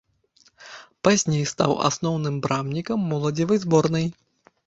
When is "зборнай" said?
3.67-4.05